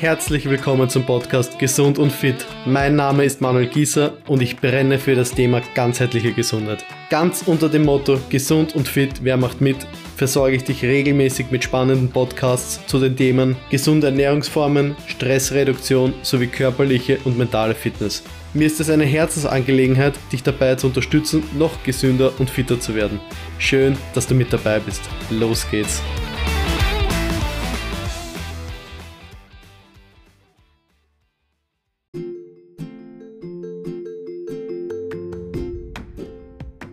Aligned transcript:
Herzlich 0.00 0.48
willkommen 0.48 0.88
zum 0.88 1.04
Podcast 1.04 1.58
Gesund 1.58 1.98
und 1.98 2.10
Fit. 2.10 2.46
Mein 2.64 2.96
Name 2.96 3.24
ist 3.24 3.42
Manuel 3.42 3.66
Gieser 3.66 4.14
und 4.26 4.40
ich 4.40 4.56
brenne 4.56 4.98
für 4.98 5.14
das 5.14 5.32
Thema 5.32 5.60
ganzheitliche 5.74 6.32
Gesundheit. 6.32 6.84
Ganz 7.10 7.42
unter 7.44 7.68
dem 7.68 7.84
Motto 7.84 8.18
Gesund 8.30 8.74
und 8.74 8.88
Fit, 8.88 9.22
wer 9.22 9.36
macht 9.36 9.60
mit, 9.60 9.76
versorge 10.16 10.56
ich 10.56 10.64
dich 10.64 10.82
regelmäßig 10.82 11.50
mit 11.50 11.64
spannenden 11.64 12.10
Podcasts 12.10 12.80
zu 12.86 12.98
den 12.98 13.14
Themen 13.14 13.56
gesunde 13.68 14.06
Ernährungsformen, 14.06 14.96
Stressreduktion 15.06 16.14
sowie 16.22 16.46
körperliche 16.46 17.18
und 17.24 17.36
mentale 17.36 17.74
Fitness. 17.74 18.22
Mir 18.54 18.66
ist 18.66 18.80
es 18.80 18.88
eine 18.88 19.04
Herzensangelegenheit, 19.04 20.14
dich 20.32 20.42
dabei 20.42 20.76
zu 20.76 20.86
unterstützen, 20.86 21.42
noch 21.58 21.82
gesünder 21.84 22.32
und 22.38 22.48
fitter 22.48 22.80
zu 22.80 22.94
werden. 22.94 23.20
Schön, 23.58 23.98
dass 24.14 24.26
du 24.26 24.34
mit 24.34 24.50
dabei 24.50 24.80
bist. 24.80 25.02
Los 25.30 25.66
geht's. 25.70 26.02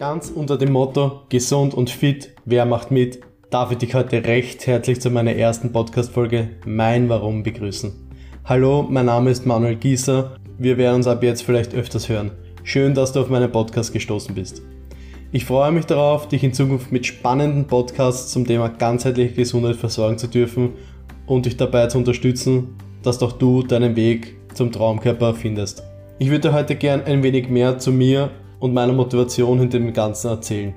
Ganz 0.00 0.30
unter 0.34 0.56
dem 0.56 0.72
Motto 0.72 1.24
Gesund 1.28 1.74
und 1.74 1.90
fit, 1.90 2.30
wer 2.46 2.64
macht 2.64 2.90
mit, 2.90 3.20
darf 3.50 3.70
ich 3.70 3.76
dich 3.76 3.94
heute 3.94 4.24
recht 4.24 4.66
herzlich 4.66 4.98
zu 4.98 5.10
meiner 5.10 5.34
ersten 5.34 5.72
Podcast-Folge 5.72 6.48
Mein 6.64 7.10
Warum 7.10 7.42
begrüßen. 7.42 7.92
Hallo, 8.46 8.86
mein 8.88 9.04
Name 9.04 9.30
ist 9.30 9.44
Manuel 9.44 9.76
Gieser. 9.76 10.36
Wir 10.56 10.78
werden 10.78 10.96
uns 10.96 11.06
ab 11.06 11.22
jetzt 11.22 11.42
vielleicht 11.42 11.74
öfters 11.74 12.08
hören. 12.08 12.30
Schön, 12.62 12.94
dass 12.94 13.12
du 13.12 13.20
auf 13.20 13.28
meinen 13.28 13.52
Podcast 13.52 13.92
gestoßen 13.92 14.34
bist. 14.34 14.62
Ich 15.32 15.44
freue 15.44 15.70
mich 15.70 15.84
darauf, 15.84 16.28
dich 16.28 16.44
in 16.44 16.54
Zukunft 16.54 16.90
mit 16.90 17.04
spannenden 17.04 17.66
Podcasts 17.66 18.32
zum 18.32 18.46
Thema 18.46 18.70
ganzheitliche 18.70 19.34
Gesundheit 19.34 19.76
versorgen 19.76 20.16
zu 20.16 20.28
dürfen 20.28 20.70
und 21.26 21.44
dich 21.44 21.58
dabei 21.58 21.88
zu 21.88 21.98
unterstützen, 21.98 22.74
dass 23.02 23.18
doch 23.18 23.32
du 23.32 23.62
deinen 23.64 23.96
Weg 23.96 24.38
zum 24.54 24.72
Traumkörper 24.72 25.34
findest. 25.34 25.82
Ich 26.18 26.30
würde 26.30 26.54
heute 26.54 26.74
gern 26.74 27.02
ein 27.04 27.22
wenig 27.22 27.50
mehr 27.50 27.76
zu 27.76 27.92
mir 27.92 28.30
und 28.60 28.72
meiner 28.72 28.92
Motivation 28.92 29.58
hinter 29.58 29.78
dem 29.78 29.92
Ganzen 29.92 30.28
erzählen. 30.28 30.74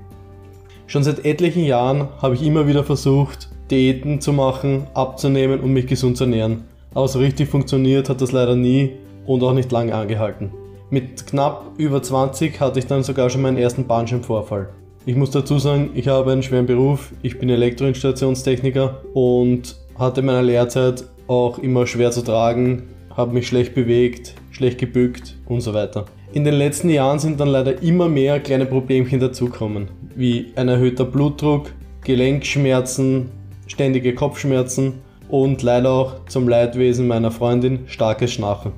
Schon 0.87 1.03
seit 1.03 1.25
etlichen 1.25 1.63
Jahren 1.63 2.07
habe 2.21 2.35
ich 2.35 2.43
immer 2.43 2.67
wieder 2.67 2.83
versucht, 2.83 3.49
Diäten 3.69 4.19
zu 4.19 4.33
machen, 4.33 4.87
abzunehmen 4.93 5.59
und 5.59 5.71
mich 5.71 5.87
gesund 5.87 6.17
zu 6.17 6.25
ernähren. 6.25 6.63
Aber 6.93 7.07
so 7.07 7.19
richtig 7.19 7.49
funktioniert 7.49 8.09
hat 8.09 8.21
das 8.21 8.31
leider 8.31 8.55
nie 8.55 8.91
und 9.25 9.43
auch 9.43 9.53
nicht 9.53 9.71
lange 9.71 9.95
angehalten. 9.95 10.51
Mit 10.89 11.25
knapp 11.25 11.71
über 11.77 12.03
20 12.03 12.59
hatte 12.59 12.79
ich 12.79 12.85
dann 12.85 13.03
sogar 13.03 13.29
schon 13.29 13.41
meinen 13.41 13.57
ersten 13.57 13.87
Bandscheibenvorfall. 13.87 14.69
Ich 15.05 15.15
muss 15.15 15.31
dazu 15.31 15.57
sagen, 15.57 15.89
ich 15.95 16.07
habe 16.07 16.31
einen 16.31 16.43
schweren 16.43 16.65
Beruf, 16.65 17.11
ich 17.23 17.39
bin 17.39 17.49
Elektroinstallationstechniker 17.49 19.01
und 19.13 19.75
hatte 19.97 20.19
in 20.19 20.27
meiner 20.27 20.43
Lehrzeit 20.43 21.05
auch 21.27 21.57
immer 21.59 21.87
schwer 21.87 22.11
zu 22.11 22.21
tragen, 22.21 22.83
habe 23.15 23.33
mich 23.33 23.47
schlecht 23.47 23.73
bewegt, 23.73 24.35
schlecht 24.51 24.77
gebückt 24.77 25.35
und 25.47 25.61
so 25.61 25.73
weiter. 25.73 26.05
In 26.33 26.43
den 26.43 26.55
letzten 26.55 26.89
Jahren 26.89 27.19
sind 27.19 27.39
dann 27.39 27.49
leider 27.49 27.83
immer 27.83 28.09
mehr 28.09 28.39
kleine 28.39 28.65
Problemchen 28.65 29.19
dazukommen, 29.19 29.89
wie 30.15 30.51
ein 30.55 30.67
erhöhter 30.67 31.05
Blutdruck, 31.05 31.69
Gelenkschmerzen, 32.03 33.29
ständige 33.67 34.15
Kopfschmerzen 34.15 34.93
und 35.29 35.61
leider 35.61 35.91
auch 35.91 36.25
zum 36.25 36.47
Leidwesen 36.47 37.07
meiner 37.07 37.29
Freundin 37.29 37.81
starkes 37.85 38.33
Schnarchen. 38.33 38.71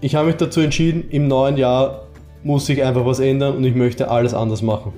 Ich 0.00 0.14
habe 0.14 0.28
mich 0.28 0.36
dazu 0.36 0.60
entschieden, 0.60 1.04
im 1.10 1.28
neuen 1.28 1.58
Jahr 1.58 2.06
muss 2.42 2.64
sich 2.64 2.82
einfach 2.82 3.04
was 3.04 3.20
ändern 3.20 3.54
und 3.58 3.64
ich 3.64 3.74
möchte 3.74 4.10
alles 4.10 4.32
anders 4.32 4.62
machen. 4.62 4.94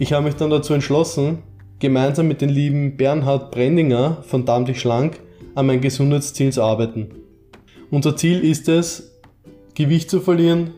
Ich 0.00 0.12
habe 0.12 0.24
mich 0.24 0.34
dann 0.34 0.50
dazu 0.50 0.74
entschlossen, 0.74 1.38
gemeinsam 1.78 2.26
mit 2.26 2.40
dem 2.40 2.48
lieben 2.48 2.96
Bernhard 2.96 3.52
Brendinger 3.52 4.24
von 4.26 4.44
Darm 4.44 4.64
dich 4.64 4.80
schlank 4.80 5.20
an 5.54 5.66
mein 5.66 5.80
Gesundheitsziel 5.80 6.52
zu 6.52 6.62
arbeiten. 6.64 7.10
Unser 7.92 8.16
Ziel 8.16 8.40
ist 8.40 8.68
es, 8.68 9.17
Gewicht 9.78 10.10
zu 10.10 10.18
verlieren, 10.18 10.72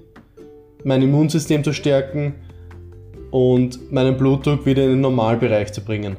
mein 0.84 1.00
Immunsystem 1.00 1.64
zu 1.64 1.72
stärken 1.72 2.34
und 3.30 3.90
meinen 3.90 4.18
Blutdruck 4.18 4.66
wieder 4.66 4.84
in 4.84 4.90
den 4.90 5.00
Normalbereich 5.00 5.72
zu 5.72 5.82
bringen. 5.82 6.18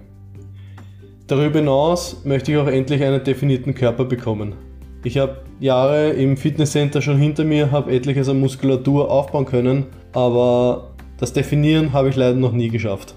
Darüber 1.27 1.59
hinaus 1.59 2.25
möchte 2.25 2.51
ich 2.51 2.57
auch 2.57 2.65
endlich 2.65 3.03
einen 3.03 3.23
definierten 3.23 3.75
Körper 3.75 4.05
bekommen. 4.05 4.55
Ich 5.03 5.19
habe 5.19 5.43
Jahre 5.59 6.09
im 6.13 6.37
Fitnesscenter 6.37 7.03
schon 7.03 7.19
hinter 7.19 7.43
mir, 7.43 7.69
habe 7.69 7.91
etliches 7.91 8.27
an 8.29 8.39
Muskulatur 8.39 9.11
aufbauen 9.11 9.45
können, 9.45 9.85
aber 10.13 10.95
das 11.19 11.33
Definieren 11.33 11.93
habe 11.93 12.09
ich 12.09 12.15
leider 12.15 12.39
noch 12.39 12.51
nie 12.51 12.69
geschafft. 12.69 13.13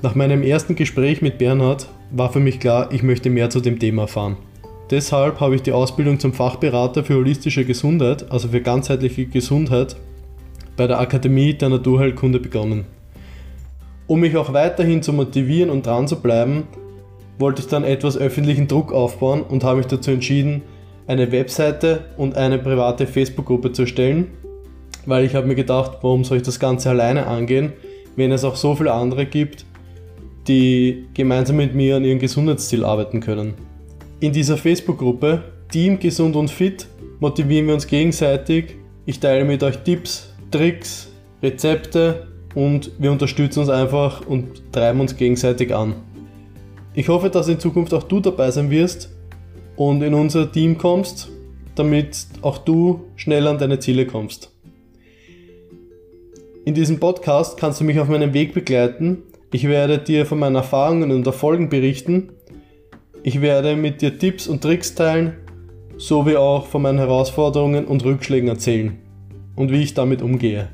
Nach 0.00 0.14
meinem 0.14 0.44
ersten 0.44 0.76
Gespräch 0.76 1.22
mit 1.22 1.38
Bernhard 1.38 1.88
war 2.12 2.32
für 2.32 2.38
mich 2.38 2.60
klar, 2.60 2.92
ich 2.92 3.02
möchte 3.02 3.30
mehr 3.30 3.50
zu 3.50 3.58
dem 3.58 3.80
Thema 3.80 4.02
erfahren. 4.02 4.36
Deshalb 4.90 5.40
habe 5.40 5.54
ich 5.54 5.62
die 5.62 5.72
Ausbildung 5.72 6.18
zum 6.18 6.32
Fachberater 6.32 7.04
für 7.04 7.16
holistische 7.16 7.66
Gesundheit, 7.66 8.30
also 8.30 8.48
für 8.48 8.62
ganzheitliche 8.62 9.26
Gesundheit, 9.26 9.96
bei 10.78 10.86
der 10.86 10.98
Akademie 10.98 11.52
der 11.52 11.68
Naturheilkunde 11.68 12.40
begonnen. 12.40 12.86
Um 14.06 14.20
mich 14.20 14.34
auch 14.38 14.54
weiterhin 14.54 15.02
zu 15.02 15.12
motivieren 15.12 15.68
und 15.68 15.84
dran 15.84 16.08
zu 16.08 16.16
bleiben, 16.20 16.62
wollte 17.38 17.60
ich 17.60 17.68
dann 17.68 17.84
etwas 17.84 18.16
öffentlichen 18.16 18.66
Druck 18.66 18.92
aufbauen 18.92 19.42
und 19.42 19.62
habe 19.62 19.78
mich 19.78 19.86
dazu 19.86 20.10
entschieden, 20.10 20.62
eine 21.06 21.30
Webseite 21.32 22.06
und 22.16 22.36
eine 22.36 22.58
private 22.58 23.06
Facebook-Gruppe 23.06 23.72
zu 23.72 23.82
erstellen, 23.82 24.28
weil 25.04 25.26
ich 25.26 25.34
habe 25.34 25.46
mir 25.46 25.54
gedacht, 25.54 25.98
warum 26.00 26.24
soll 26.24 26.38
ich 26.38 26.42
das 26.42 26.58
Ganze 26.58 26.88
alleine 26.90 27.26
angehen, 27.26 27.74
wenn 28.16 28.32
es 28.32 28.44
auch 28.44 28.56
so 28.56 28.74
viele 28.74 28.92
andere 28.92 29.26
gibt, 29.26 29.66
die 30.48 31.06
gemeinsam 31.12 31.56
mit 31.56 31.74
mir 31.74 31.96
an 31.96 32.04
ihrem 32.04 32.18
Gesundheitsziel 32.18 32.84
arbeiten 32.84 33.20
können. 33.20 33.67
In 34.20 34.32
dieser 34.32 34.56
Facebook-Gruppe 34.56 35.44
Team 35.70 36.00
Gesund 36.00 36.34
und 36.34 36.50
Fit 36.50 36.88
motivieren 37.20 37.68
wir 37.68 37.74
uns 37.74 37.86
gegenseitig. 37.86 38.74
Ich 39.06 39.20
teile 39.20 39.44
mit 39.44 39.62
euch 39.62 39.78
Tipps, 39.84 40.34
Tricks, 40.50 41.08
Rezepte 41.40 42.26
und 42.56 42.90
wir 42.98 43.12
unterstützen 43.12 43.60
uns 43.60 43.68
einfach 43.68 44.26
und 44.26 44.72
treiben 44.72 44.98
uns 44.98 45.16
gegenseitig 45.16 45.72
an. 45.72 45.94
Ich 46.94 47.08
hoffe, 47.08 47.30
dass 47.30 47.46
in 47.46 47.60
Zukunft 47.60 47.94
auch 47.94 48.02
du 48.02 48.18
dabei 48.18 48.50
sein 48.50 48.72
wirst 48.72 49.08
und 49.76 50.02
in 50.02 50.14
unser 50.14 50.50
Team 50.50 50.78
kommst, 50.78 51.28
damit 51.76 52.26
auch 52.42 52.58
du 52.58 53.04
schnell 53.14 53.46
an 53.46 53.58
deine 53.58 53.78
Ziele 53.78 54.04
kommst. 54.04 54.50
In 56.64 56.74
diesem 56.74 56.98
Podcast 56.98 57.56
kannst 57.56 57.80
du 57.80 57.84
mich 57.84 58.00
auf 58.00 58.08
meinem 58.08 58.34
Weg 58.34 58.52
begleiten. 58.52 59.18
Ich 59.52 59.68
werde 59.68 59.98
dir 59.98 60.26
von 60.26 60.40
meinen 60.40 60.56
Erfahrungen 60.56 61.12
und 61.12 61.24
Erfolgen 61.24 61.68
berichten 61.68 62.30
ich 63.22 63.40
werde 63.40 63.76
mit 63.76 64.02
dir 64.02 64.18
Tipps 64.18 64.46
und 64.46 64.62
Tricks 64.62 64.94
teilen, 64.94 65.34
sowie 65.96 66.36
auch 66.36 66.66
von 66.66 66.82
meinen 66.82 66.98
Herausforderungen 66.98 67.84
und 67.86 68.04
Rückschlägen 68.04 68.48
erzählen 68.48 68.98
und 69.56 69.72
wie 69.72 69.82
ich 69.82 69.94
damit 69.94 70.22
umgehe. 70.22 70.68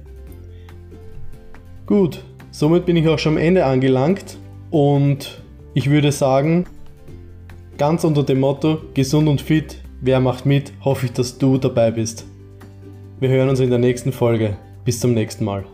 Gut, 1.86 2.22
somit 2.50 2.86
bin 2.86 2.96
ich 2.96 3.08
auch 3.08 3.18
schon 3.18 3.34
am 3.34 3.38
Ende 3.38 3.64
angelangt 3.64 4.38
und 4.70 5.42
ich 5.74 5.90
würde 5.90 6.12
sagen, 6.12 6.66
ganz 7.78 8.04
unter 8.04 8.22
dem 8.22 8.40
Motto 8.40 8.78
gesund 8.94 9.28
und 9.28 9.40
fit, 9.40 9.82
wer 10.00 10.20
macht 10.20 10.46
mit, 10.46 10.72
hoffe 10.84 11.06
ich, 11.06 11.12
dass 11.12 11.38
du 11.38 11.58
dabei 11.58 11.90
bist. 11.90 12.26
Wir 13.20 13.28
hören 13.28 13.48
uns 13.48 13.60
in 13.60 13.70
der 13.70 13.78
nächsten 13.78 14.12
Folge. 14.12 14.56
Bis 14.84 15.00
zum 15.00 15.14
nächsten 15.14 15.44
Mal. 15.44 15.64